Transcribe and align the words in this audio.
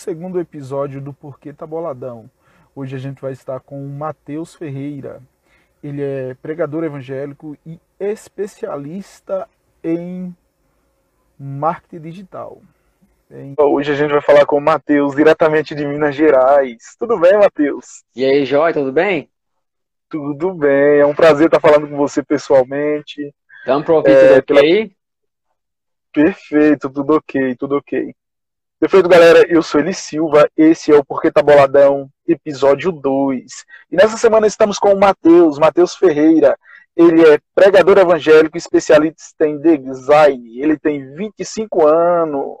segundo 0.00 0.40
episódio 0.40 0.98
do 0.98 1.12
Porquê 1.12 1.52
Tá 1.52 1.66
Boladão. 1.66 2.30
Hoje 2.74 2.96
a 2.96 2.98
gente 2.98 3.20
vai 3.20 3.32
estar 3.32 3.60
com 3.60 3.84
o 3.84 3.88
Matheus 3.88 4.54
Ferreira. 4.54 5.22
Ele 5.84 6.02
é 6.02 6.34
pregador 6.40 6.84
evangélico 6.84 7.54
e 7.66 7.78
especialista 7.98 9.46
em 9.84 10.34
marketing 11.38 12.00
digital. 12.00 12.62
Hoje 13.58 13.92
a 13.92 13.94
gente 13.94 14.10
vai 14.10 14.22
falar 14.22 14.46
com 14.46 14.56
o 14.56 14.60
Matheus, 14.60 15.14
diretamente 15.14 15.74
de 15.74 15.86
Minas 15.86 16.14
Gerais. 16.14 16.96
Tudo 16.98 17.18
bem, 17.20 17.36
Matheus? 17.36 18.02
E 18.16 18.24
aí, 18.24 18.46
Joy, 18.46 18.72
tudo 18.72 18.92
bem? 18.92 19.28
Tudo 20.08 20.54
bem, 20.54 21.00
é 21.00 21.06
um 21.06 21.14
prazer 21.14 21.46
estar 21.46 21.60
falando 21.60 21.86
com 21.86 21.96
você 21.96 22.22
pessoalmente. 22.22 23.34
Estamos 23.58 23.88
ouvir 23.88 24.12
é, 24.12 24.40
tudo 24.40 24.58
ok? 24.58 24.92
Perfeito, 26.10 26.90
tudo 26.90 27.16
ok, 27.16 27.54
tudo 27.54 27.76
ok. 27.76 28.14
Perfeito, 28.80 29.10
galera. 29.10 29.46
Eu 29.46 29.62
sou 29.62 29.78
Eli 29.78 29.92
Silva. 29.92 30.48
Esse 30.56 30.90
é 30.90 30.96
o 30.96 31.04
Porquê 31.04 31.30
Tá 31.30 31.42
Boladão, 31.42 32.08
episódio 32.26 32.90
2. 32.90 33.44
E 33.92 33.94
nessa 33.94 34.16
semana 34.16 34.46
estamos 34.46 34.78
com 34.78 34.94
o 34.94 34.98
Matheus, 34.98 35.58
Matheus 35.58 35.94
Ferreira. 35.94 36.58
Ele 36.96 37.20
é 37.28 37.38
pregador 37.54 37.98
evangélico, 37.98 38.56
especialista 38.56 39.46
em 39.46 39.58
design. 39.60 40.58
Ele 40.58 40.78
tem 40.78 41.12
25 41.14 41.86
anos 41.86 42.56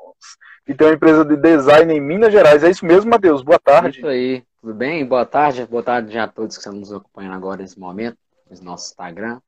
e 0.68 0.74
tem 0.74 0.88
uma 0.88 0.92
empresa 0.92 1.24
de 1.24 1.38
design 1.38 1.90
em 1.94 2.00
Minas 2.02 2.30
Gerais. 2.30 2.62
É 2.62 2.68
isso 2.68 2.84
mesmo, 2.84 3.10
Matheus? 3.10 3.40
Boa 3.40 3.58
tarde. 3.58 4.00
Isso 4.00 4.06
aí. 4.06 4.44
Tudo 4.60 4.74
bem? 4.74 5.06
Boa 5.06 5.24
tarde. 5.24 5.64
Boa 5.64 5.82
tarde 5.82 6.18
a 6.18 6.28
todos 6.28 6.58
que 6.58 6.60
estão 6.60 6.78
nos 6.78 6.92
acompanhando 6.92 7.34
agora 7.34 7.62
nesse 7.62 7.80
momento, 7.80 8.18
no 8.50 8.62
nosso 8.62 8.90
Instagram. 8.90 9.40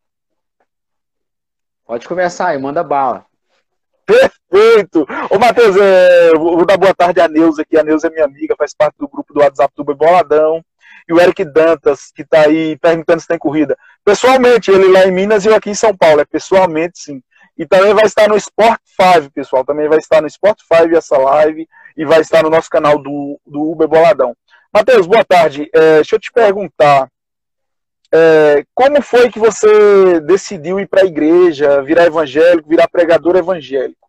Pode 1.85 2.09
conversar 2.09 2.49
aí, 2.49 2.59
manda 2.59 2.83
bala. 2.83 3.27
Perfeito! 4.53 5.07
Ô, 5.31 5.39
Matheus, 5.39 5.75
é, 5.79 6.35
vou 6.35 6.67
dar 6.67 6.77
boa 6.77 6.95
tarde 6.95 7.23
à 7.23 7.27
Neuza 7.27 7.63
aqui. 7.63 7.79
A 7.79 7.83
Neuza 7.83 8.09
é 8.09 8.11
minha 8.11 8.27
amiga, 8.27 8.55
faz 8.55 8.75
parte 8.75 8.97
do 8.99 9.09
grupo 9.09 9.33
do 9.33 9.41
WhatsApp 9.41 9.73
do 9.75 9.83
Boladão. 9.83 10.63
E 11.09 11.13
o 11.13 11.19
Eric 11.19 11.43
Dantas, 11.43 12.13
que 12.15 12.21
está 12.21 12.43
aí 12.43 12.77
perguntando 12.77 13.23
se 13.23 13.27
tem 13.27 13.39
corrida. 13.39 13.75
Pessoalmente, 14.05 14.71
ele 14.71 14.93
lá 14.93 15.07
em 15.07 15.11
Minas 15.11 15.47
e 15.47 15.49
eu 15.49 15.55
aqui 15.55 15.71
em 15.71 15.75
São 15.75 15.97
Paulo. 15.97 16.21
É 16.21 16.27
pessoalmente, 16.27 16.99
sim. 16.99 17.23
E 17.57 17.65
também 17.65 17.95
vai 17.95 18.05
estar 18.05 18.29
no 18.29 18.37
Sport 18.37 18.79
5, 18.85 19.33
pessoal. 19.33 19.65
Também 19.65 19.89
vai 19.89 19.99
estar 19.99 20.21
no 20.21 20.27
Sport 20.27 20.59
5 20.61 20.97
essa 20.97 21.17
live. 21.17 21.67
E 21.97 22.05
vai 22.05 22.21
estar 22.21 22.43
no 22.43 22.51
nosso 22.51 22.69
canal 22.69 22.99
do, 22.99 23.41
do 23.47 23.71
Uber 23.71 23.89
Boladão. 23.89 24.37
Matheus, 24.71 25.07
boa 25.07 25.25
tarde. 25.25 25.71
É, 25.75 25.97
deixa 25.97 26.17
eu 26.17 26.21
te 26.21 26.31
perguntar. 26.31 27.09
É, 28.15 28.65
como 28.75 29.01
foi 29.01 29.31
que 29.31 29.39
você 29.39 30.21
decidiu 30.21 30.79
ir 30.79 30.87
para 30.87 31.01
a 31.01 31.07
igreja, 31.07 31.81
virar 31.81 32.05
evangélico, 32.05 32.69
virar 32.69 32.87
pregador 32.87 33.37
evangélico? 33.37 34.03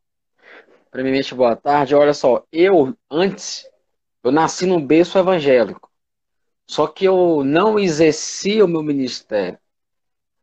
Primeiramente, 0.94 1.34
boa 1.34 1.56
tarde. 1.56 1.96
Olha 1.96 2.14
só, 2.14 2.46
eu 2.52 2.96
antes, 3.10 3.68
eu 4.24 4.32
nasci 4.32 4.68
num 4.68 4.80
berço 4.80 5.18
evangélico, 5.18 5.90
só 6.68 6.86
que 6.86 7.04
eu 7.04 7.44
não 7.44 7.80
exerci 7.80 8.62
o 8.62 8.68
meu 8.68 8.84
ministério. 8.84 9.58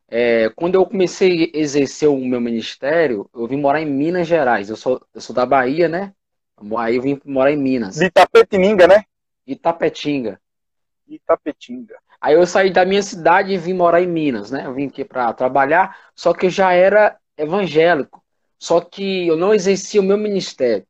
É, 0.09 0.49
quando 0.57 0.75
eu 0.75 0.85
comecei 0.85 1.53
a 1.55 1.57
exercer 1.57 2.09
o 2.09 2.17
meu 2.17 2.41
ministério, 2.41 3.31
eu 3.33 3.47
vim 3.47 3.59
morar 3.59 3.81
em 3.81 3.87
Minas 3.87 4.27
Gerais. 4.27 4.69
Eu 4.69 4.75
sou, 4.75 5.01
eu 5.15 5.21
sou 5.21 5.33
da 5.33 5.47
Bahia, 5.47 5.89
né? 5.89 6.13
Aí 6.79 6.97
eu 6.97 7.03
vim 7.03 7.21
morar 7.25 7.53
em 7.53 7.57
Minas. 7.57 7.95
De 7.95 8.07
Itapetininga, 8.07 8.89
né? 8.89 9.05
Itapetinga. 9.47 10.41
Itapetinga. 11.07 11.95
Aí 12.21 12.35
eu 12.35 12.45
saí 12.45 12.73
da 12.73 12.85
minha 12.85 13.05
cidade 13.05 13.53
e 13.53 13.57
vim 13.57 13.73
morar 13.73 14.03
em 14.03 14.09
Minas, 14.09 14.51
né? 14.51 14.67
Eu 14.67 14.75
vim 14.75 14.89
aqui 14.89 15.05
para 15.05 15.33
trabalhar, 15.33 15.97
só 16.13 16.35
que 16.35 16.47
eu 16.47 16.51
já 16.51 16.73
era 16.73 17.17
evangélico, 17.39 18.20
só 18.61 18.81
que 18.81 19.27
eu 19.27 19.37
não 19.37 19.53
exercia 19.53 20.01
o 20.01 20.05
meu 20.05 20.17
ministério. 20.17 20.87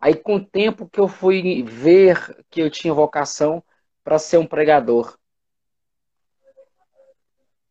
Aí 0.00 0.14
com 0.14 0.36
o 0.36 0.44
tempo 0.44 0.88
que 0.88 1.00
eu 1.00 1.08
fui 1.08 1.64
ver 1.64 2.44
que 2.50 2.60
eu 2.60 2.70
tinha 2.70 2.92
vocação 2.92 3.60
para 4.04 4.18
ser 4.18 4.36
um 4.36 4.46
pregador. 4.46 5.16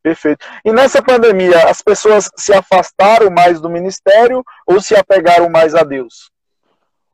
Perfeito. 0.02 0.46
E 0.66 0.74
nessa 0.74 1.02
pandemia, 1.02 1.70
as 1.70 1.82
pessoas 1.82 2.30
se 2.36 2.52
afastaram 2.52 3.30
mais 3.30 3.62
do 3.62 3.70
ministério 3.70 4.44
ou 4.68 4.82
se 4.82 4.96
apegaram 4.96 5.50
mais 5.50 5.76
a 5.76 5.84
Deus? 5.84 6.30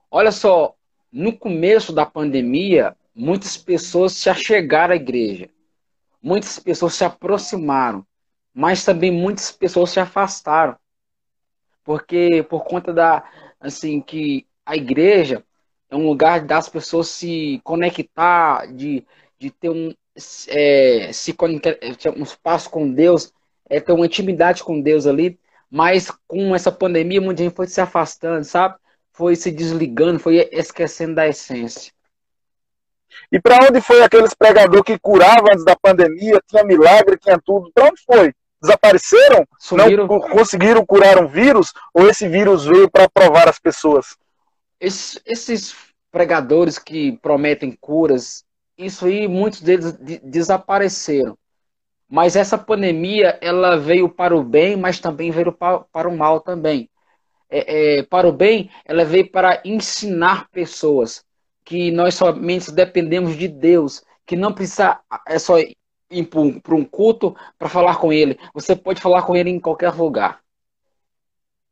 Olha 0.09 0.31
só, 0.31 0.73
no 1.11 1.37
começo 1.37 1.93
da 1.93 2.05
pandemia, 2.05 2.95
muitas 3.13 3.57
pessoas 3.57 4.13
se 4.13 4.29
achegaram 4.29 4.93
à 4.93 4.95
igreja 4.95 5.49
muitas 6.21 6.59
pessoas 6.59 6.93
se 6.95 7.03
aproximaram, 7.03 8.05
mas 8.53 8.83
também 8.83 9.11
muitas 9.11 9.51
pessoas 9.51 9.91
se 9.91 9.99
afastaram. 9.99 10.75
Porque 11.89 12.43
por 12.43 12.65
conta 12.65 12.93
da 12.93 13.23
assim 13.59 13.99
que 13.99 14.45
a 14.63 14.75
igreja 14.75 15.43
é 15.89 15.95
um 15.95 16.05
lugar 16.05 16.45
das 16.45 16.69
pessoas 16.69 17.07
se 17.07 17.59
conectar, 17.63 18.71
de, 18.71 19.03
de 19.39 19.49
ter 19.49 19.71
um 19.71 19.91
é, 20.49 21.11
se 21.11 21.33
conectar, 21.33 21.79
um 22.15 22.21
espaço 22.21 22.69
com 22.69 22.93
Deus, 22.93 23.33
é 23.67 23.79
ter 23.79 23.91
uma 23.91 24.05
intimidade 24.05 24.63
com 24.63 24.79
Deus 24.79 25.07
ali, 25.07 25.39
mas 25.67 26.11
com 26.27 26.53
essa 26.53 26.71
pandemia 26.71 27.19
muita 27.19 27.41
gente 27.41 27.55
foi 27.55 27.65
se 27.65 27.81
afastando, 27.81 28.43
sabe? 28.43 28.77
Foi 29.11 29.35
se 29.35 29.49
desligando, 29.49 30.19
foi 30.19 30.47
esquecendo 30.51 31.15
da 31.15 31.27
essência. 31.27 31.91
E 33.31 33.41
para 33.41 33.65
onde 33.65 33.81
foi 33.81 34.03
aqueles 34.03 34.35
pregadores 34.35 34.83
que 34.83 34.99
curavam 34.99 35.47
antes 35.51 35.65
da 35.65 35.75
pandemia, 35.75 36.39
tinha 36.47 36.63
milagre, 36.63 37.17
tinha 37.17 37.41
tudo? 37.43 37.71
Para 37.73 37.87
onde 37.87 38.03
foi? 38.03 38.31
Desapareceram? 38.61 39.47
Sumiram. 39.57 40.07
Não 40.07 40.19
conseguiram 40.19 40.85
curar 40.85 41.17
um 41.23 41.27
vírus? 41.27 41.73
Ou 41.93 42.09
esse 42.09 42.27
vírus 42.27 42.65
veio 42.65 42.89
para 42.89 43.09
provar 43.09 43.47
as 43.47 43.59
pessoas? 43.59 44.17
Esses, 44.79 45.21
esses 45.25 45.75
pregadores 46.11 46.77
que 46.77 47.17
prometem 47.21 47.71
curas, 47.79 48.43
isso 48.77 49.05
aí, 49.05 49.27
muitos 49.27 49.61
deles 49.61 49.93
desapareceram. 50.23 51.37
Mas 52.09 52.35
essa 52.35 52.57
pandemia, 52.57 53.37
ela 53.41 53.77
veio 53.77 54.09
para 54.09 54.35
o 54.35 54.43
bem, 54.43 54.75
mas 54.75 54.99
também 54.99 55.31
veio 55.31 55.51
para, 55.51 55.79
para 55.79 56.09
o 56.09 56.17
mal 56.17 56.39
também. 56.41 56.89
É, 57.49 57.99
é, 57.99 58.03
para 58.03 58.27
o 58.27 58.31
bem, 58.31 58.69
ela 58.85 59.05
veio 59.05 59.29
para 59.29 59.61
ensinar 59.63 60.49
pessoas 60.49 61.23
que 61.63 61.91
nós 61.91 62.15
somente 62.15 62.71
dependemos 62.71 63.35
de 63.35 63.47
Deus, 63.47 64.03
que 64.25 64.35
não 64.35 64.51
precisa 64.51 64.99
é 65.27 65.37
só 65.37 65.55
para 66.63 66.75
um 66.75 66.85
culto 66.85 67.35
para 67.57 67.69
falar 67.69 67.97
com 67.97 68.11
Ele. 68.11 68.39
Você 68.53 68.75
pode 68.75 69.01
falar 69.01 69.21
com 69.21 69.35
Ele 69.35 69.49
em 69.49 69.59
qualquer 69.59 69.93
lugar. 69.93 70.39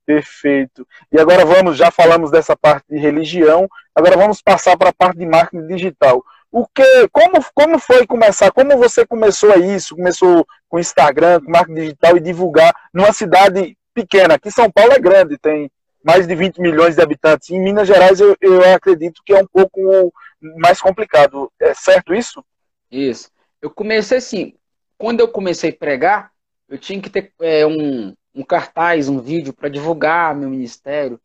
Perfeito. 0.06 0.88
E 1.12 1.20
agora 1.20 1.46
vamos, 1.46 1.76
já 1.76 1.92
falamos 1.92 2.32
dessa 2.32 2.56
parte 2.56 2.86
de 2.90 2.98
religião, 2.98 3.68
agora 3.94 4.16
vamos 4.16 4.42
passar 4.42 4.78
para 4.78 4.90
a 4.90 4.94
parte 4.94 5.18
de 5.18 5.26
marketing 5.26 5.68
digital. 5.68 6.24
O 6.50 6.66
que, 6.66 7.10
como, 7.12 7.44
como 7.54 7.78
foi 7.78 8.08
começar? 8.08 8.50
Como 8.52 8.78
você 8.78 9.06
começou 9.06 9.52
a 9.52 9.58
isso? 9.58 9.98
Começou 9.98 10.48
com 10.70 10.80
Instagram, 10.80 11.42
com 11.42 11.52
marketing 11.52 11.82
digital 11.82 12.16
e 12.16 12.22
divulgar 12.22 12.74
numa 12.94 13.12
cidade 13.12 13.78
pequena. 13.94 14.36
Aqui 14.36 14.50
São 14.50 14.72
Paulo 14.72 14.94
é 14.94 15.00
grande, 15.00 15.38
tem 15.38 15.70
mais 16.02 16.26
de 16.26 16.34
20 16.34 16.62
milhões 16.62 16.96
de 16.96 17.02
habitantes. 17.02 17.50
Em 17.50 17.60
Minas 17.60 17.86
Gerais, 17.86 18.22
eu, 18.22 18.34
eu 18.40 18.74
acredito 18.74 19.22
que 19.26 19.34
é 19.34 19.42
um 19.42 19.46
pouco 19.46 20.14
mais 20.58 20.80
complicado. 20.80 21.52
É 21.60 21.74
certo 21.74 22.16
isso? 22.16 22.42
Isso. 22.90 23.30
Eu 23.68 23.72
comecei 23.72 24.18
assim, 24.18 24.54
quando 24.98 25.20
eu 25.20 25.28
comecei 25.28 25.72
a 25.72 25.76
pregar, 25.76 26.32
eu 26.70 26.78
tinha 26.78 27.02
que 27.02 27.10
ter 27.10 27.34
é, 27.42 27.68
um, 27.68 28.14
um 28.34 28.44
cartaz, 28.44 29.10
um 29.10 29.20
vídeo 29.20 29.54
para 29.54 29.68
divulgar 29.68 30.34
meu 30.34 30.50
ministério. 30.50 31.20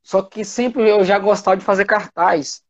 Só 0.00 0.22
que 0.22 0.44
sempre 0.44 0.88
eu 0.88 1.04
já 1.04 1.18
gostava 1.18 1.56
de 1.56 1.64
fazer 1.64 1.84
cartaz. 1.84 2.62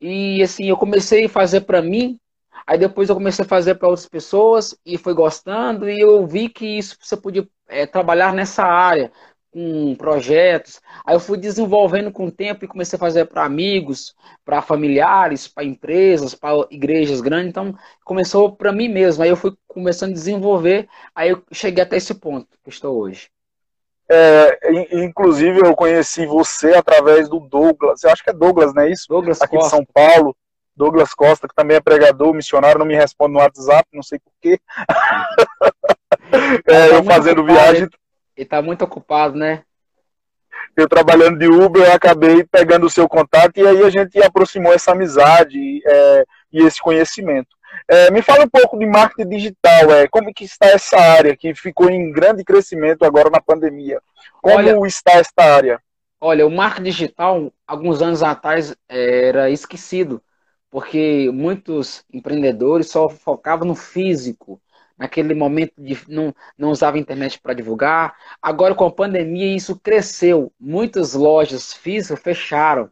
E 0.00 0.40
assim, 0.42 0.66
eu 0.66 0.76
comecei 0.76 1.24
a 1.26 1.28
fazer 1.28 1.62
para 1.62 1.82
mim, 1.82 2.20
aí 2.64 2.78
depois 2.78 3.08
eu 3.08 3.16
comecei 3.16 3.44
a 3.44 3.48
fazer 3.48 3.74
para 3.74 3.88
outras 3.88 4.08
pessoas 4.08 4.78
e 4.86 4.96
foi 4.96 5.12
gostando 5.12 5.90
e 5.90 5.98
eu 5.98 6.24
vi 6.24 6.48
que 6.48 6.64
isso 6.78 6.96
você 7.00 7.16
podia 7.16 7.48
é, 7.66 7.84
trabalhar 7.84 8.32
nessa 8.32 8.62
área, 8.62 9.10
com 9.58 9.96
projetos. 9.96 10.80
Aí 11.04 11.16
eu 11.16 11.20
fui 11.20 11.36
desenvolvendo 11.36 12.12
com 12.12 12.26
o 12.26 12.30
tempo 12.30 12.64
e 12.64 12.68
comecei 12.68 12.96
a 12.96 13.00
fazer 13.00 13.24
para 13.24 13.44
amigos, 13.44 14.14
para 14.44 14.62
familiares, 14.62 15.48
para 15.48 15.64
empresas, 15.64 16.32
para 16.32 16.64
igrejas 16.70 17.20
grandes. 17.20 17.48
Então 17.48 17.76
começou 18.04 18.52
para 18.52 18.72
mim 18.72 18.88
mesmo. 18.88 19.24
Aí 19.24 19.28
eu 19.28 19.36
fui 19.36 19.52
começando 19.66 20.10
a 20.10 20.14
desenvolver. 20.14 20.88
Aí 21.12 21.30
eu 21.30 21.42
cheguei 21.50 21.82
até 21.82 21.96
esse 21.96 22.14
ponto 22.14 22.46
que 22.62 22.70
estou 22.70 22.96
hoje. 22.96 23.28
É, 24.08 24.58
inclusive 24.92 25.60
eu 25.60 25.74
conheci 25.74 26.24
você 26.24 26.74
através 26.74 27.28
do 27.28 27.40
Douglas. 27.40 28.04
Eu 28.04 28.10
acho 28.10 28.22
que 28.22 28.30
é 28.30 28.34
Douglas, 28.34 28.72
não 28.72 28.82
é 28.82 28.90
isso? 28.90 29.06
Douglas 29.08 29.42
Aqui 29.42 29.56
Costa. 29.56 29.76
de 29.76 29.76
São 29.76 29.84
Paulo. 29.92 30.36
Douglas 30.76 31.12
Costa, 31.12 31.48
que 31.48 31.54
também 31.56 31.76
é 31.76 31.80
pregador, 31.80 32.32
missionário, 32.32 32.78
não 32.78 32.86
me 32.86 32.94
responde 32.94 33.32
no 33.32 33.40
WhatsApp, 33.40 33.88
não 33.92 34.02
sei 34.02 34.20
porquê. 34.20 34.60
é, 36.70 36.94
eu 36.94 37.02
fazendo 37.02 37.44
viagem. 37.44 37.88
Ele 38.38 38.46
tá 38.46 38.62
muito 38.62 38.84
ocupado, 38.84 39.36
né? 39.36 39.64
Eu 40.76 40.88
trabalhando 40.88 41.40
de 41.40 41.48
Uber, 41.48 41.82
eu 41.82 41.92
acabei 41.92 42.44
pegando 42.44 42.86
o 42.86 42.90
seu 42.90 43.08
contato 43.08 43.58
e 43.58 43.66
aí 43.66 43.82
a 43.82 43.90
gente 43.90 44.16
aproximou 44.22 44.72
essa 44.72 44.92
amizade 44.92 45.82
é, 45.84 46.24
e 46.52 46.62
esse 46.62 46.80
conhecimento. 46.80 47.48
É, 47.88 48.12
me 48.12 48.22
fala 48.22 48.44
um 48.44 48.48
pouco 48.48 48.78
de 48.78 48.86
marketing 48.86 49.28
digital, 49.28 49.90
é, 49.90 50.06
como 50.06 50.32
que 50.32 50.44
está 50.44 50.66
essa 50.66 50.96
área 50.96 51.36
que 51.36 51.52
ficou 51.52 51.90
em 51.90 52.12
grande 52.12 52.44
crescimento 52.44 53.04
agora 53.04 53.28
na 53.28 53.40
pandemia? 53.40 54.00
Como 54.40 54.56
olha, 54.56 54.86
está 54.86 55.12
esta 55.14 55.42
área? 55.42 55.80
Olha, 56.20 56.46
o 56.46 56.50
marketing 56.50 56.90
digital, 56.90 57.52
alguns 57.66 58.00
anos 58.00 58.22
atrás, 58.22 58.76
era 58.88 59.50
esquecido, 59.50 60.22
porque 60.70 61.28
muitos 61.32 62.04
empreendedores 62.12 62.88
só 62.88 63.08
focavam 63.08 63.66
no 63.66 63.74
físico, 63.74 64.60
naquele 64.98 65.34
momento 65.34 65.72
de 65.78 65.96
não, 66.08 66.34
não 66.56 66.70
usava 66.70 66.98
internet 66.98 67.40
para 67.40 67.54
divulgar. 67.54 68.14
Agora, 68.42 68.74
com 68.74 68.84
a 68.84 68.90
pandemia, 68.90 69.54
isso 69.54 69.78
cresceu. 69.78 70.52
Muitas 70.58 71.14
lojas 71.14 71.72
físicas 71.72 72.20
fecharam. 72.20 72.90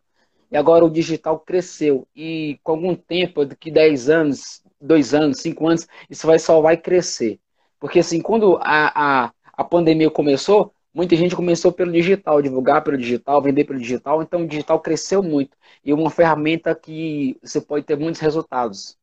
E 0.50 0.56
agora 0.56 0.84
o 0.84 0.90
digital 0.90 1.40
cresceu. 1.40 2.06
E 2.14 2.58
com 2.62 2.72
algum 2.72 2.94
tempo, 2.94 3.44
daqui 3.44 3.70
10 3.70 4.08
anos, 4.08 4.62
2 4.80 5.14
anos, 5.14 5.40
5 5.40 5.66
anos, 5.66 5.88
isso 6.08 6.26
vai 6.26 6.38
só 6.38 6.60
vai 6.60 6.76
crescer. 6.76 7.40
Porque 7.80 7.98
assim, 7.98 8.20
quando 8.20 8.56
a, 8.62 9.24
a, 9.26 9.32
a 9.52 9.64
pandemia 9.64 10.10
começou, 10.10 10.72
muita 10.94 11.16
gente 11.16 11.36
começou 11.36 11.72
pelo 11.72 11.92
digital, 11.92 12.40
divulgar 12.40 12.82
pelo 12.82 12.96
digital, 12.96 13.42
vender 13.42 13.64
pelo 13.64 13.78
digital, 13.78 14.22
então 14.22 14.44
o 14.44 14.48
digital 14.48 14.80
cresceu 14.80 15.22
muito. 15.22 15.56
E 15.84 15.90
é 15.90 15.94
uma 15.94 16.10
ferramenta 16.10 16.74
que 16.74 17.36
você 17.42 17.60
pode 17.60 17.84
ter 17.84 17.98
muitos 17.98 18.20
resultados. 18.20 18.96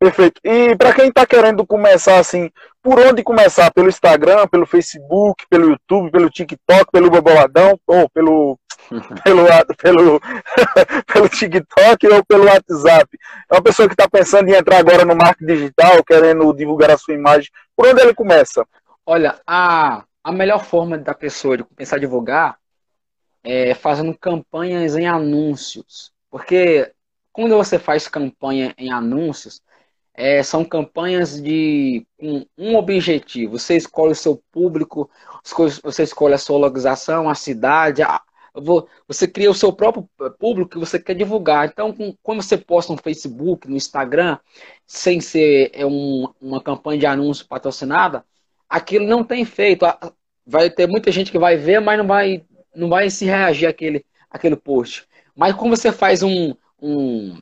Perfeito. 0.00 0.40
E 0.42 0.74
para 0.76 0.94
quem 0.94 1.08
está 1.08 1.26
querendo 1.26 1.66
começar 1.66 2.18
assim, 2.18 2.50
por 2.82 2.98
onde 2.98 3.22
começar? 3.22 3.70
Pelo 3.70 3.90
Instagram, 3.90 4.48
pelo 4.48 4.64
Facebook, 4.64 5.44
pelo 5.50 5.72
YouTube, 5.72 6.10
pelo 6.10 6.30
TikTok, 6.30 6.90
pelo 6.90 7.10
Boboladão, 7.10 7.78
ou 7.86 8.08
pelo 8.08 8.58
pelo, 9.22 9.44
pelo, 9.76 10.20
pelo 11.12 11.28
TikTok 11.28 12.06
ou 12.06 12.24
pelo 12.24 12.46
WhatsApp. 12.46 13.06
É 13.50 13.54
uma 13.54 13.62
pessoa 13.62 13.86
que 13.86 13.92
está 13.92 14.08
pensando 14.08 14.48
em 14.48 14.54
entrar 14.54 14.78
agora 14.78 15.04
no 15.04 15.14
marketing 15.14 15.52
digital, 15.52 16.02
querendo 16.02 16.50
divulgar 16.54 16.90
a 16.90 16.96
sua 16.96 17.12
imagem. 17.12 17.50
Por 17.76 17.86
onde 17.86 18.00
ele 18.00 18.14
começa? 18.14 18.66
Olha, 19.04 19.38
a, 19.46 20.02
a 20.24 20.32
melhor 20.32 20.64
forma 20.64 20.96
da 20.96 21.12
pessoa 21.12 21.58
de 21.58 21.64
começar 21.64 21.96
a 21.96 22.00
divulgar 22.00 22.56
é 23.44 23.74
fazendo 23.74 24.16
campanhas 24.18 24.96
em 24.96 25.06
anúncios. 25.06 26.10
Porque 26.30 26.90
quando 27.32 27.54
você 27.54 27.78
faz 27.78 28.08
campanha 28.08 28.74
em 28.78 28.90
anúncios, 28.90 29.60
é, 30.20 30.42
são 30.42 30.62
campanhas 30.62 31.40
de 31.40 32.06
um, 32.20 32.44
um, 32.58 32.76
objetivo. 32.76 33.58
Você 33.58 33.76
escolhe 33.76 34.12
o 34.12 34.14
seu 34.14 34.42
público, 34.52 35.10
você 35.82 36.02
escolhe 36.02 36.34
a 36.34 36.38
sua 36.38 36.58
localização, 36.58 37.26
a 37.26 37.34
cidade, 37.34 38.02
a, 38.02 38.20
você 39.08 39.26
cria 39.26 39.50
o 39.50 39.54
seu 39.54 39.72
próprio 39.72 40.06
público 40.38 40.72
que 40.72 40.78
você 40.78 40.98
quer 40.98 41.14
divulgar. 41.14 41.66
Então, 41.68 41.94
quando 42.22 42.42
você 42.42 42.58
posta 42.58 42.92
no 42.92 43.00
Facebook, 43.00 43.66
no 43.66 43.76
Instagram, 43.76 44.38
sem 44.86 45.20
ser 45.20 45.70
é, 45.72 45.86
um, 45.86 46.28
uma 46.38 46.60
campanha 46.60 47.00
de 47.00 47.06
anúncio 47.06 47.46
patrocinada, 47.46 48.22
aquilo 48.68 49.06
não 49.06 49.24
tem 49.24 49.40
efeito. 49.40 49.86
Vai 50.46 50.68
ter 50.68 50.86
muita 50.86 51.10
gente 51.10 51.32
que 51.32 51.38
vai 51.38 51.56
ver, 51.56 51.80
mas 51.80 51.96
não 51.96 52.06
vai, 52.06 52.44
não 52.74 52.90
vai 52.90 53.08
se 53.08 53.24
reagir 53.24 53.66
àquele, 53.66 54.04
àquele 54.30 54.56
post. 54.56 55.06
Mas 55.34 55.54
quando 55.54 55.74
você 55.74 55.90
faz 55.90 56.22
um, 56.22 56.54
um 56.78 57.38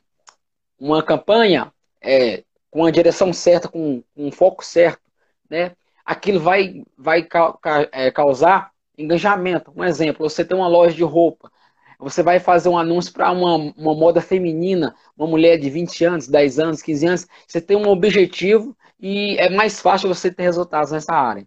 uma 0.79 1.03
campanha 1.03 1.73
é, 2.01 2.43
com 2.69 2.85
a 2.85 2.91
direção 2.91 3.33
certa, 3.33 3.67
com, 3.67 4.03
com 4.15 4.27
um 4.27 4.31
foco 4.31 4.63
certo, 4.63 5.01
né? 5.49 5.73
aquilo 6.09 6.39
vai, 6.39 6.83
vai 6.97 7.21
ca, 7.21 7.53
ca, 7.53 7.87
é, 7.91 8.09
causar 8.09 8.71
engajamento. 8.97 9.71
Um 9.75 9.83
exemplo, 9.83 10.27
você 10.27 10.43
tem 10.43 10.57
uma 10.57 10.67
loja 10.67 10.95
de 10.95 11.03
roupa, 11.03 11.51
você 11.99 12.23
vai 12.23 12.39
fazer 12.39 12.67
um 12.67 12.77
anúncio 12.77 13.13
para 13.13 13.31
uma, 13.31 13.55
uma 13.77 13.93
moda 13.93 14.19
feminina, 14.19 14.95
uma 15.15 15.27
mulher 15.27 15.57
de 15.59 15.69
20 15.69 16.03
anos, 16.05 16.27
10 16.27 16.57
anos, 16.57 16.81
15 16.81 17.05
anos, 17.05 17.27
você 17.47 17.61
tem 17.61 17.77
um 17.77 17.87
objetivo 17.87 18.75
e 18.99 19.37
é 19.37 19.49
mais 19.51 19.79
fácil 19.79 20.09
você 20.09 20.31
ter 20.31 20.43
resultados 20.43 20.91
nessa 20.91 21.13
área. 21.13 21.45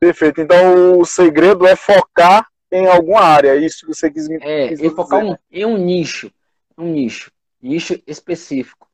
Perfeito. 0.00 0.40
Então 0.40 0.98
o 0.98 1.04
segredo 1.04 1.68
é 1.68 1.76
focar 1.76 2.48
em 2.72 2.86
alguma 2.88 3.20
área, 3.20 3.50
é 3.50 3.58
isso 3.58 3.86
que 3.86 3.94
você 3.94 4.10
quis 4.10 4.28
me 4.28 4.38
É, 4.40 4.68
quis 4.68 4.92
focar 4.92 5.24
um, 5.24 5.36
em 5.52 5.64
um 5.64 5.78
nicho, 5.78 6.32
um 6.76 6.90
nicho, 6.90 7.30
nicho 7.62 8.00
específico. 8.06 8.87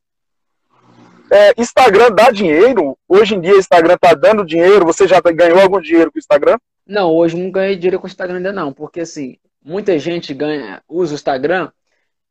É, 1.34 1.52
Instagram 1.58 2.12
dá 2.12 2.30
dinheiro? 2.30 2.96
Hoje 3.08 3.34
em 3.34 3.40
dia 3.40 3.56
Instagram 3.56 3.94
está 3.94 4.14
dando 4.14 4.46
dinheiro? 4.46 4.86
Você 4.86 5.08
já 5.08 5.20
ganhou 5.20 5.58
algum 5.58 5.80
dinheiro 5.80 6.12
com 6.12 6.16
o 6.16 6.20
Instagram? 6.20 6.56
Não, 6.86 7.10
hoje 7.10 7.36
não 7.36 7.50
ganhei 7.50 7.74
dinheiro 7.74 7.98
com 7.98 8.06
o 8.06 8.08
Instagram 8.08 8.36
ainda 8.36 8.52
não, 8.52 8.72
porque 8.72 9.00
assim, 9.00 9.36
muita 9.60 9.98
gente 9.98 10.32
ganha, 10.32 10.80
usa 10.88 11.10
o 11.10 11.16
Instagram 11.16 11.72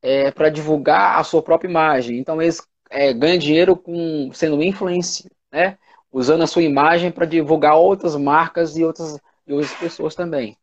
é, 0.02 0.32
para 0.32 0.48
divulgar 0.48 1.20
a 1.20 1.24
sua 1.26 1.44
própria 1.44 1.68
imagem. 1.68 2.18
Então 2.18 2.42
eles 2.42 2.66
é, 2.90 3.12
ganham 3.12 3.38
dinheiro 3.38 3.76
com 3.76 4.32
sendo 4.32 4.64
influência, 4.64 5.30
né? 5.52 5.78
Usando 6.10 6.46
a 6.46 6.48
sua 6.48 6.64
imagem 6.64 7.12
para 7.12 7.26
divulgar 7.26 7.76
outras 7.76 8.16
marcas 8.16 8.78
e 8.78 8.86
outras, 8.86 9.20
e 9.46 9.52
outras 9.52 9.74
pessoas 9.74 10.16
também. 10.16 10.56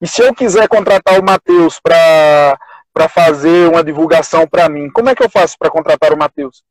E 0.00 0.06
se 0.06 0.22
eu 0.22 0.32
quiser 0.32 0.68
contratar 0.68 1.18
o 1.18 1.24
Matheus 1.24 1.80
para 1.80 3.08
fazer 3.08 3.68
uma 3.68 3.82
divulgação 3.82 4.46
para 4.46 4.68
mim, 4.68 4.88
como 4.90 5.08
é 5.08 5.14
que 5.16 5.24
eu 5.24 5.28
faço 5.28 5.56
para 5.58 5.70
contratar 5.70 6.12
o 6.12 6.16
Matheus? 6.16 6.62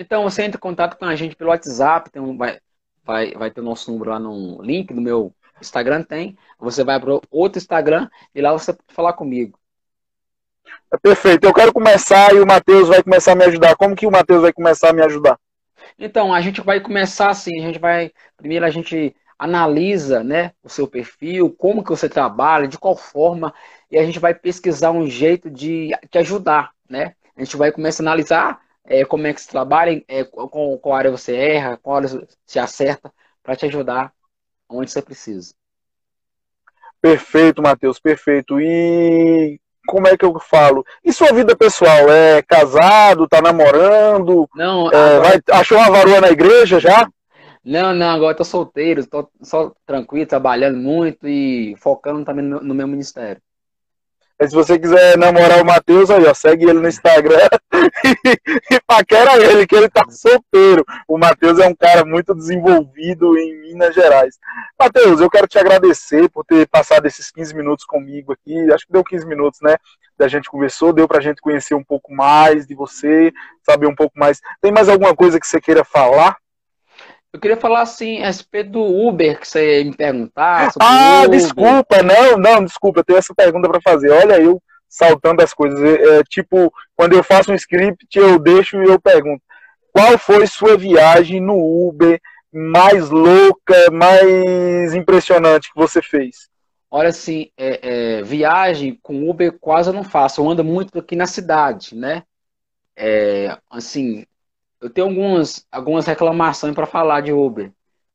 Então 0.00 0.22
você 0.22 0.44
entra 0.44 0.56
em 0.56 0.60
contato 0.60 0.96
com 0.96 1.04
a 1.04 1.14
gente 1.14 1.36
pelo 1.36 1.50
WhatsApp, 1.50 2.10
tem 2.10 2.22
um, 2.22 2.34
vai, 2.34 2.58
vai, 3.04 3.32
vai 3.32 3.50
ter 3.50 3.60
o 3.60 3.64
nosso 3.64 3.92
número 3.92 4.10
lá 4.10 4.18
no 4.18 4.62
link 4.62 4.94
do 4.94 5.00
meu 5.00 5.34
Instagram 5.60 6.02
tem. 6.02 6.38
Você 6.58 6.82
vai 6.82 6.98
para 6.98 7.20
outro 7.30 7.58
Instagram 7.58 8.08
e 8.34 8.40
lá 8.40 8.50
você 8.50 8.72
pode 8.72 8.94
falar 8.94 9.12
comigo. 9.12 9.58
É 10.90 10.96
perfeito. 10.96 11.44
Eu 11.44 11.52
quero 11.52 11.70
começar 11.70 12.34
e 12.34 12.40
o 12.40 12.46
Matheus 12.46 12.88
vai 12.88 13.02
começar 13.02 13.32
a 13.32 13.34
me 13.34 13.44
ajudar. 13.44 13.76
Como 13.76 13.94
que 13.94 14.06
o 14.06 14.10
Matheus 14.10 14.40
vai 14.40 14.54
começar 14.54 14.88
a 14.88 14.92
me 14.94 15.02
ajudar? 15.02 15.38
Então, 15.98 16.32
a 16.32 16.40
gente 16.40 16.62
vai 16.62 16.80
começar 16.80 17.28
assim, 17.28 17.60
a 17.60 17.66
gente 17.66 17.78
vai. 17.78 18.10
Primeiro 18.38 18.64
a 18.64 18.70
gente 18.70 19.14
analisa 19.38 20.24
né, 20.24 20.52
o 20.62 20.68
seu 20.70 20.88
perfil, 20.88 21.50
como 21.50 21.84
que 21.84 21.90
você 21.90 22.08
trabalha, 22.08 22.66
de 22.66 22.78
qual 22.78 22.96
forma, 22.96 23.52
e 23.90 23.98
a 23.98 24.04
gente 24.04 24.18
vai 24.18 24.34
pesquisar 24.34 24.92
um 24.92 25.06
jeito 25.06 25.50
de 25.50 25.90
te 26.10 26.18
ajudar, 26.18 26.70
né? 26.88 27.14
A 27.36 27.44
gente 27.44 27.56
vai 27.56 27.70
começar 27.70 28.02
a 28.02 28.06
analisar 28.06 28.60
é, 28.84 29.04
como 29.04 29.26
é 29.26 29.32
que 29.32 29.40
você 29.40 29.48
trabalha, 29.48 30.02
é, 30.08 30.24
com 30.24 30.78
qual 30.78 30.94
área 30.94 31.10
você 31.10 31.34
erra, 31.36 31.78
qual 31.82 31.96
área 31.96 32.08
você 32.46 32.58
acerta, 32.58 33.12
para 33.42 33.56
te 33.56 33.66
ajudar 33.66 34.12
onde 34.68 34.90
você 34.90 35.02
precisa. 35.02 35.54
Perfeito, 37.00 37.62
Matheus, 37.62 37.98
perfeito. 37.98 38.60
E 38.60 39.58
como 39.86 40.06
é 40.06 40.16
que 40.16 40.24
eu 40.24 40.38
falo? 40.38 40.84
E 41.04 41.12
sua 41.12 41.32
vida 41.32 41.56
pessoal? 41.56 42.10
É 42.10 42.42
casado, 42.42 43.26
tá 43.26 43.40
namorando? 43.40 44.48
Não, 44.54 44.90
é, 44.90 45.16
agora... 45.16 45.20
vai, 45.20 45.40
achou 45.52 45.78
uma 45.78 45.90
varoa 45.90 46.20
na 46.20 46.30
igreja 46.30 46.78
já? 46.78 47.08
Não, 47.64 47.94
não, 47.94 48.10
agora 48.10 48.36
tô 48.36 48.44
solteiro, 48.44 49.06
tô 49.06 49.30
só 49.42 49.72
tranquilo, 49.84 50.26
trabalhando 50.26 50.78
muito 50.78 51.28
e 51.28 51.74
focando 51.76 52.24
também 52.24 52.44
no, 52.44 52.60
no 52.60 52.74
meu 52.74 52.88
ministério. 52.88 53.42
Se 54.48 54.54
você 54.54 54.78
quiser 54.78 55.18
namorar 55.18 55.60
o 55.60 55.66
Matheus, 55.66 56.10
aí, 56.10 56.24
ó, 56.24 56.32
segue 56.32 56.64
ele 56.64 56.80
no 56.80 56.88
Instagram 56.88 57.46
e, 58.24 58.74
e 58.74 58.80
paquera 58.86 59.36
ele, 59.36 59.66
que 59.66 59.76
ele 59.76 59.88
tá 59.88 60.02
solteiro. 60.08 60.82
O 61.06 61.18
Matheus 61.18 61.58
é 61.58 61.66
um 61.66 61.74
cara 61.74 62.06
muito 62.06 62.34
desenvolvido 62.34 63.36
em 63.36 63.60
Minas 63.60 63.94
Gerais. 63.94 64.38
Matheus, 64.78 65.20
eu 65.20 65.28
quero 65.28 65.46
te 65.46 65.58
agradecer 65.58 66.30
por 66.30 66.42
ter 66.46 66.66
passado 66.68 67.04
esses 67.04 67.30
15 67.30 67.54
minutos 67.54 67.84
comigo 67.84 68.32
aqui. 68.32 68.72
Acho 68.72 68.86
que 68.86 68.92
deu 68.92 69.04
15 69.04 69.26
minutos, 69.26 69.60
né? 69.60 69.76
Da 70.18 70.26
gente 70.26 70.48
conversou, 70.48 70.92
deu 70.92 71.06
pra 71.06 71.20
gente 71.20 71.42
conhecer 71.42 71.74
um 71.74 71.84
pouco 71.84 72.10
mais 72.10 72.66
de 72.66 72.74
você, 72.74 73.30
saber 73.62 73.86
um 73.86 73.94
pouco 73.94 74.18
mais. 74.18 74.40
Tem 74.62 74.72
mais 74.72 74.88
alguma 74.88 75.14
coisa 75.14 75.38
que 75.38 75.46
você 75.46 75.60
queira 75.60 75.84
falar? 75.84 76.36
Eu 77.32 77.38
queria 77.38 77.56
falar 77.56 77.82
assim 77.82 78.22
a 78.22 78.26
respeito 78.26 78.70
do 78.70 78.82
Uber 78.82 79.38
que 79.38 79.46
você 79.46 79.78
ia 79.78 79.84
me 79.84 79.96
perguntar. 79.96 80.72
ah, 80.80 81.26
desculpa, 81.28 82.02
não, 82.02 82.36
não, 82.36 82.64
desculpa, 82.64 83.00
eu 83.00 83.04
tenho 83.04 83.18
essa 83.18 83.34
pergunta 83.34 83.68
para 83.68 83.80
fazer. 83.80 84.10
Olha, 84.10 84.40
eu 84.40 84.60
saltando 84.88 85.42
as 85.42 85.54
coisas. 85.54 85.80
É, 85.80 86.18
é, 86.18 86.24
tipo, 86.24 86.72
quando 86.96 87.12
eu 87.12 87.22
faço 87.22 87.52
um 87.52 87.54
script, 87.54 88.18
eu 88.18 88.38
deixo 88.38 88.82
e 88.82 88.88
eu 88.88 89.00
pergunto: 89.00 89.42
qual 89.92 90.18
foi 90.18 90.46
sua 90.46 90.76
viagem 90.76 91.40
no 91.40 91.56
Uber 91.56 92.20
mais 92.52 93.08
louca, 93.10 93.90
mais 93.92 94.92
impressionante 94.92 95.72
que 95.72 95.78
você 95.78 96.02
fez? 96.02 96.50
Olha, 96.90 97.10
assim, 97.10 97.52
é, 97.56 98.18
é, 98.18 98.22
viagem 98.22 98.98
com 99.00 99.30
Uber 99.30 99.56
quase 99.60 99.88
eu 99.88 99.94
não 99.94 100.02
faço. 100.02 100.40
Eu 100.40 100.50
ando 100.50 100.64
muito 100.64 100.98
aqui 100.98 101.14
na 101.14 101.26
cidade, 101.26 101.94
né? 101.94 102.24
É, 102.96 103.56
assim, 103.70 104.26
eu 104.80 104.88
tenho 104.88 105.08
algumas, 105.08 105.66
algumas 105.70 106.06
reclamações 106.06 106.74
para 106.74 106.86
falar 106.86 107.20
de 107.20 107.32
Uber. 107.32 107.70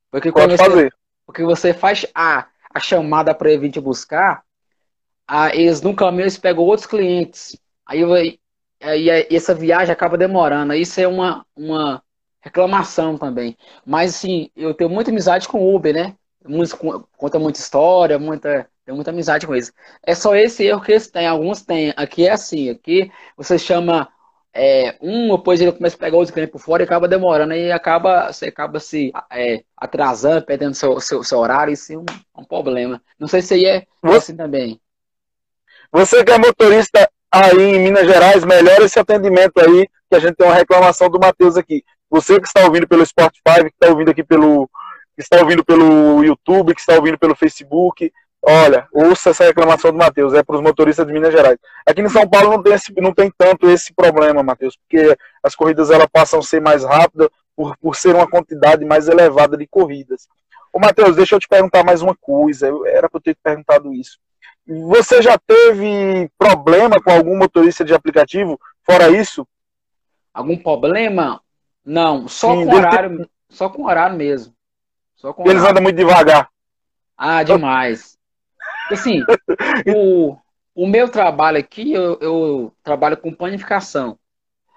Porque 0.09 0.31
Pode 0.31 0.57
você, 0.57 0.57
fazer. 0.57 0.93
Porque 1.25 1.43
você 1.43 1.73
faz 1.73 2.05
a, 2.13 2.47
a 2.73 2.79
chamada 2.79 3.33
para 3.35 3.49
ele 3.49 3.61
vir 3.61 3.71
te 3.71 3.79
buscar, 3.79 4.43
a, 5.27 5.55
eles 5.55 5.81
no 5.81 5.95
caminho 5.95 6.23
eles 6.23 6.37
pegam 6.37 6.63
outros 6.63 6.87
clientes. 6.87 7.57
Aí, 7.85 8.03
aí, 8.81 9.09
aí 9.11 9.27
essa 9.29 9.53
viagem 9.53 9.91
acaba 9.91 10.17
demorando. 10.17 10.73
Isso 10.73 10.99
é 10.99 11.07
uma, 11.07 11.45
uma 11.55 12.01
reclamação 12.41 13.17
também. 13.17 13.57
Mas 13.85 14.15
assim, 14.15 14.49
eu 14.55 14.73
tenho 14.73 14.89
muita 14.89 15.11
amizade 15.11 15.47
com 15.47 15.59
o 15.59 15.75
Uber, 15.75 15.93
né? 15.93 16.15
Muitos, 16.47 16.73
conta 17.17 17.39
muita 17.39 17.59
história, 17.59 18.19
muita, 18.19 18.69
tenho 18.85 18.95
muita 18.95 19.09
amizade 19.09 19.47
com 19.47 19.53
eles. 19.55 19.73
É 20.03 20.13
só 20.13 20.35
esse 20.35 20.63
erro 20.63 20.81
que 20.81 20.91
eles 20.91 21.09
têm. 21.09 21.27
Alguns 21.27 21.63
têm. 21.63 21.93
Aqui 21.97 22.27
é 22.27 22.31
assim, 22.31 22.69
aqui 22.69 23.11
você 23.35 23.57
chama 23.57 24.07
é, 24.57 24.95
um, 25.01 25.35
depois 25.35 25.59
ele 25.59 25.73
começa 25.73 25.97
a 25.97 25.99
pegar 25.99 26.15
outros 26.15 26.33
clientes 26.33 26.53
por 26.53 26.61
fora 26.61 26.81
e 26.81 26.85
acaba 26.85 27.09
demorando 27.09 27.53
e 27.53 27.73
acaba, 27.73 28.31
você 28.31 28.45
acaba 28.45 28.79
se 28.79 29.11
é, 29.29 29.65
atrasando, 29.75 30.45
perdendo 30.45 30.73
seu, 30.73 30.97
seu, 31.01 31.21
seu 31.25 31.39
horário, 31.39 31.73
isso 31.73 31.91
é 31.91 31.97
um, 31.97 32.05
um, 32.37 32.45
problema. 32.45 33.01
Não 33.19 33.27
sei 33.27 33.41
se 33.41 33.53
aí 33.53 33.65
é 33.65 33.85
você, 34.01 34.17
assim 34.17 34.37
também. 34.37 34.79
Você 35.91 36.23
que 36.23 36.31
é 36.31 36.37
motorista 36.37 37.11
aí 37.29 37.59
em 37.59 37.79
Minas 37.79 38.07
Gerais, 38.07 38.45
melhora 38.45 38.85
esse 38.85 38.97
atendimento 38.97 39.59
aí, 39.59 39.89
que 40.09 40.15
a 40.15 40.19
gente 40.19 40.35
tem 40.35 40.47
uma 40.47 40.55
reclamação 40.55 41.09
do 41.09 41.19
Matheus 41.19 41.57
aqui. 41.57 41.83
Você 42.09 42.39
que 42.39 42.47
está 42.47 42.63
ouvindo 42.63 42.87
pelo 42.87 43.05
Spotify, 43.05 43.59
que 43.59 43.73
está 43.73 43.89
ouvindo 43.89 44.11
aqui 44.11 44.23
pelo. 44.23 44.69
que 45.17 45.21
está 45.21 45.37
ouvindo 45.41 45.65
pelo 45.65 46.23
YouTube, 46.23 46.73
que 46.73 46.79
está 46.79 46.95
ouvindo 46.95 47.19
pelo 47.19 47.35
Facebook, 47.35 48.09
olha, 48.47 48.87
ouça 48.91 49.31
essa 49.31 49.43
reclamação 49.43 49.91
do 49.91 49.97
Matheus, 49.97 50.33
é 50.33 50.43
para 50.43 50.55
os 50.55 50.61
motoristas 50.61 51.05
de 51.05 51.11
Minas 51.11 51.33
Gerais. 51.33 51.57
Aqui 51.85 52.01
em 52.01 52.09
São 52.09 52.27
Paulo 52.29 52.51
não 52.51 52.61
tem, 52.61 52.73
esse, 52.73 52.93
não 53.01 53.13
tem 53.13 53.31
tanto 53.35 53.69
esse 53.69 53.93
problema, 53.93 54.43
Matheus, 54.43 54.77
porque 54.77 55.17
as 55.43 55.55
corridas 55.55 55.89
elas 55.89 56.07
passam 56.11 56.39
a 56.39 56.43
ser 56.43 56.61
mais 56.61 56.83
rápidas 56.83 57.29
por, 57.55 57.75
por 57.77 57.95
ser 57.95 58.13
uma 58.15 58.29
quantidade 58.29 58.85
mais 58.85 59.07
elevada 59.07 59.57
de 59.57 59.65
corridas. 59.65 60.27
Ô, 60.71 60.79
Matheus, 60.79 61.15
deixa 61.15 61.35
eu 61.35 61.39
te 61.39 61.47
perguntar 61.47 61.83
mais 61.83 62.01
uma 62.01 62.15
coisa, 62.15 62.67
eu, 62.67 62.85
era 62.85 63.09
para 63.09 63.17
eu 63.17 63.21
ter 63.21 63.33
te 63.33 63.39
perguntado 63.41 63.93
isso. 63.93 64.19
Você 64.67 65.21
já 65.21 65.37
teve 65.37 66.29
problema 66.37 67.01
com 67.01 67.11
algum 67.11 67.37
motorista 67.37 67.85
de 67.85 67.93
aplicativo, 67.93 68.59
fora 68.83 69.09
isso? 69.09 69.47
Algum 70.33 70.57
problema? 70.57 71.41
Não, 71.83 72.27
só 72.27 72.53
Sim, 72.55 72.65
com 72.65 72.75
horário, 72.75 73.17
ter... 73.17 73.29
só 73.49 73.69
com 73.69 73.85
horário 73.85 74.17
mesmo. 74.17 74.53
Só 75.15 75.31
com 75.33 75.43
Eles 75.43 75.55
horário. 75.55 75.71
andam 75.71 75.83
muito 75.83 75.95
devagar. 75.95 76.49
Ah, 77.17 77.43
demais. 77.43 78.17
Assim, 78.91 79.23
o, 79.95 80.37
o 80.75 80.87
meu 80.87 81.09
trabalho 81.09 81.57
aqui, 81.57 81.93
eu, 81.93 82.17
eu 82.21 82.73
trabalho 82.83 83.17
com 83.17 83.33
panificação. 83.33 84.17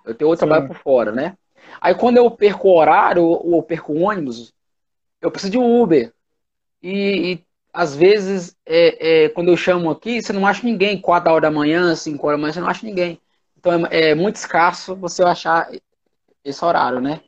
Eu 0.05 0.15
tenho 0.15 0.31
outro 0.31 0.45
Sim. 0.45 0.49
trabalho 0.49 0.69
por 0.69 0.83
fora, 0.83 1.13
né? 1.13 1.37
Aí 1.81 1.95
quando 1.95 2.17
eu 2.17 2.31
perco 2.31 2.69
o 2.69 2.77
horário 2.77 3.25
ou 3.25 3.57
eu 3.57 3.63
perco 3.63 3.93
o 3.93 4.03
ônibus, 4.03 4.55
eu 5.21 5.31
preciso 5.31 5.53
de 5.53 5.59
um 5.59 5.83
Uber. 5.83 6.13
E, 6.83 7.33
e 7.33 7.45
às 7.73 7.95
vezes, 7.95 8.57
é, 8.65 9.25
é, 9.25 9.29
quando 9.29 9.49
eu 9.49 9.57
chamo 9.57 9.91
aqui, 9.91 10.23
você 10.23 10.33
não 10.33 10.47
acha 10.47 10.65
ninguém. 10.65 11.01
4 11.01 11.31
horas 11.31 11.43
da 11.43 11.51
manhã, 11.51 11.95
5 11.95 12.27
horas 12.27 12.39
da 12.39 12.43
manhã, 12.43 12.53
você 12.53 12.61
não 12.61 12.69
acha 12.69 12.87
ninguém. 12.87 13.21
Então 13.59 13.87
é, 13.87 14.11
é 14.11 14.15
muito 14.15 14.37
escasso 14.37 14.97
você 14.97 15.23
achar 15.23 15.69
esse 16.45 16.65
horário, 16.65 17.01
né? 17.01 17.21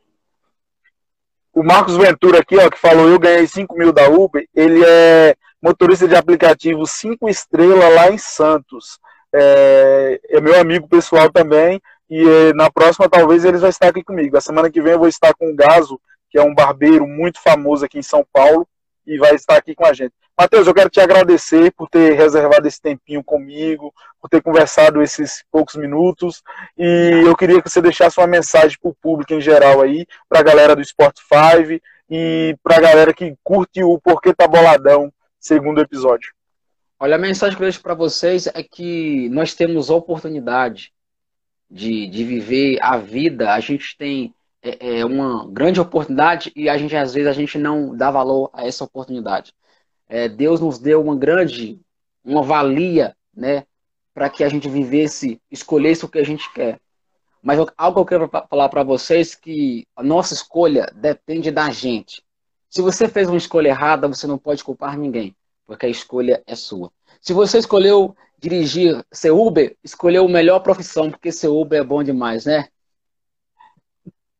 O 1.52 1.62
Marcos 1.62 1.96
Ventura 1.96 2.40
aqui, 2.40 2.56
ó, 2.56 2.70
que 2.70 2.78
falou, 2.78 3.08
eu 3.08 3.18
ganhei 3.18 3.46
5 3.46 3.76
mil 3.76 3.92
da 3.92 4.08
Uber, 4.08 4.46
ele 4.54 4.82
é 4.84 5.37
motorista 5.62 6.09
de 6.09 6.14
aplicativo 6.14 6.87
5 6.87 7.29
estrelas 7.29 7.95
lá 7.95 8.11
em 8.11 8.19
Santos. 8.19 8.99
É, 9.33 10.21
é, 10.29 10.40
meu 10.40 10.59
amigo 10.59 10.88
pessoal 10.88 11.31
também, 11.31 11.81
e 12.09 12.23
é, 12.23 12.52
na 12.55 12.71
próxima 12.71 13.09
talvez 13.09 13.45
eles 13.45 13.61
vão 13.61 13.71
estar 13.71 13.88
aqui 13.88 14.02
comigo. 14.02 14.37
A 14.37 14.40
semana 14.40 14.71
que 14.71 14.81
vem 14.81 14.93
eu 14.93 14.99
vou 14.99 15.09
estar 15.09 15.35
com 15.35 15.50
o 15.50 15.55
Gaso, 15.55 16.00
que 16.31 16.38
é 16.38 16.43
um 16.43 16.55
barbeiro 16.55 17.07
muito 17.07 17.40
famoso 17.40 17.85
aqui 17.85 17.99
em 17.99 18.02
São 18.02 18.25
Paulo, 18.33 18.67
e 19.07 19.19
vai 19.19 19.35
estar 19.35 19.57
aqui 19.57 19.75
com 19.75 19.85
a 19.85 19.93
gente. 19.93 20.12
Matheus, 20.40 20.67
eu 20.67 20.73
quero 20.73 20.88
te 20.88 21.00
agradecer 21.00 21.71
por 21.73 21.88
ter 21.88 22.14
reservado 22.14 22.67
esse 22.67 22.81
tempinho 22.81 23.23
comigo, 23.23 23.93
por 24.21 24.29
ter 24.29 24.40
conversado 24.40 25.02
esses 25.02 25.45
poucos 25.52 25.76
minutos. 25.76 26.43
E 26.79 27.25
eu 27.26 27.37
queria 27.37 27.61
que 27.61 27.69
você 27.69 27.83
deixasse 27.83 28.19
uma 28.19 28.26
mensagem 28.26 28.79
para 28.81 28.90
o 28.90 28.95
público 28.95 29.35
em 29.35 29.40
geral 29.40 29.83
aí, 29.83 30.07
para 30.29 30.40
a 30.40 30.43
galera 30.43 30.75
do 30.75 30.81
Sport 30.81 31.19
5 31.19 31.83
e 32.09 32.57
para 32.62 32.79
a 32.79 32.81
galera 32.81 33.12
que 33.12 33.37
curte 33.45 33.85
o 33.85 33.99
Porquê 33.99 34.33
Tá 34.33 34.49
Boladão, 34.49 35.12
segundo 35.40 35.80
episódio. 35.80 36.32
Olha, 36.99 37.16
a 37.16 37.18
mensagem 37.18 37.56
que 37.56 37.62
eu 37.62 37.66
deixo 37.66 37.82
para 37.82 37.94
vocês 37.94 38.47
é 38.47 38.62
que 38.62 39.28
nós 39.30 39.54
temos 39.54 39.90
a 39.90 39.94
oportunidade 39.94 40.92
de, 41.68 42.06
de 42.06 42.25
viver 42.25 42.78
a 42.82 42.99
vida. 42.99 43.54
A 43.54 43.61
gente 43.61 43.97
tem 43.97 44.35
é, 44.62 45.00
é 45.00 45.04
uma 45.04 45.49
grande 45.50 45.80
oportunidade 45.80 46.52
e 46.54 46.68
a 46.68 46.76
gente 46.76 46.94
às 46.94 47.14
vezes 47.14 47.28
a 47.28 47.32
gente 47.32 47.56
não 47.56 47.97
dá 47.97 48.11
valor 48.11 48.50
a 48.52 48.66
essa 48.66 48.85
oportunidade 48.85 49.54
é, 50.11 50.28
Deus 50.28 50.61
nos 50.61 50.78
deu 50.80 51.00
uma 51.00 51.16
grande, 51.16 51.80
uma 52.25 52.42
valia, 52.42 53.16
né, 53.32 53.64
para 54.12 54.28
que 54.28 54.42
a 54.42 54.49
gente 54.49 54.68
vivesse, 54.68 55.40
escolhesse 55.49 56.04
o 56.04 56.09
que 56.09 56.18
a 56.18 56.25
gente 56.25 56.52
quer. 56.52 56.80
Mas 57.40 57.59
algo 57.78 58.04
que 58.04 58.14
eu 58.14 58.28
quero 58.28 58.47
falar 58.49 58.68
para 58.68 58.82
vocês 58.82 59.37
que 59.37 59.87
a 59.94 60.02
nossa 60.02 60.35
escolha 60.35 60.92
depende 60.92 61.50
da 61.52 61.70
gente. 61.70 62.23
Se 62.70 62.80
você 62.80 63.08
fez 63.08 63.28
uma 63.28 63.36
escolha 63.36 63.68
errada, 63.68 64.06
você 64.06 64.28
não 64.28 64.38
pode 64.38 64.62
culpar 64.62 64.96
ninguém, 64.96 65.34
porque 65.66 65.86
a 65.86 65.88
escolha 65.88 66.40
é 66.46 66.54
sua. 66.54 66.92
Se 67.20 67.32
você 67.32 67.58
escolheu 67.58 68.16
dirigir, 68.38 69.04
ser 69.10 69.32
Uber, 69.32 69.76
escolheu 69.82 70.24
a 70.24 70.28
melhor 70.28 70.60
profissão, 70.60 71.10
porque 71.10 71.32
ser 71.32 71.48
Uber 71.48 71.80
é 71.80 71.84
bom 71.84 72.02
demais, 72.02 72.46
né? 72.46 72.68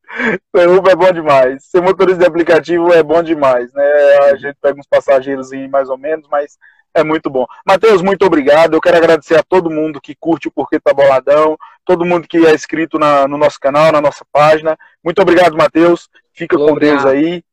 Ser 0.56 0.68
Uber 0.68 0.92
é 0.92 0.96
bom 0.96 1.12
demais. 1.12 1.64
Ser 1.64 1.80
motorista 1.80 2.18
de 2.20 2.26
aplicativo 2.26 2.92
é 2.92 3.02
bom 3.02 3.22
demais, 3.22 3.72
né? 3.72 3.84
A 4.32 4.37
gente 4.37 4.56
pega 4.60 4.78
uns 4.78 4.87
passageiros 4.87 5.52
aí 5.52 5.68
mais 5.68 5.88
ou 5.88 5.96
menos, 5.96 6.26
mas 6.28 6.58
é 6.94 7.04
muito 7.04 7.30
bom. 7.30 7.46
Matheus, 7.64 8.02
muito 8.02 8.25
obrigado. 8.25 8.75
Eu 8.75 8.80
quero 8.80 8.96
agradecer 8.96 9.37
a 9.38 9.42
todo 9.42 9.70
mundo 9.70 10.00
que 10.00 10.16
curte 10.18 10.49
o 10.49 10.50
Porquê 10.50 10.80
Tá 10.80 10.92
Boladão, 10.92 11.56
todo 11.84 12.04
mundo 12.04 12.26
que 12.26 12.44
é 12.44 12.54
inscrito 12.54 12.99
na, 12.99 13.28
no 13.28 13.38
nosso 13.38 13.60
canal, 13.60 13.92
na 13.92 14.00
nossa 14.00 14.25
página. 14.32 14.76
Muito 15.02 15.22
obrigado, 15.22 15.56
Matheus. 15.56 16.08
Fica 16.32 16.56
com 16.56 16.75
Deus 16.75 17.06
aí. 17.06 17.44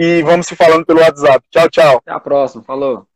E 0.00 0.22
vamos 0.22 0.46
se 0.46 0.54
falando 0.54 0.86
pelo 0.86 1.00
WhatsApp. 1.00 1.44
Tchau, 1.50 1.68
tchau. 1.68 1.96
Até 1.96 2.12
a 2.12 2.20
próxima. 2.20 2.62
Falou. 2.62 3.07